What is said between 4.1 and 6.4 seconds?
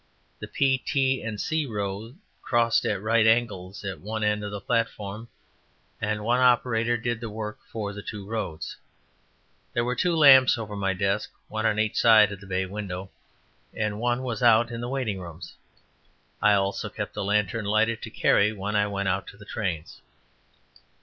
end of the platform, and one